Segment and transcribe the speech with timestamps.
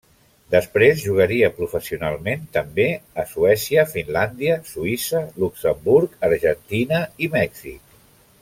[0.53, 2.87] Després jugaria professionalment també
[3.23, 7.99] a Suècia, Finlàndia, Suïssa, Luxemburg, Argentina i Mèxic.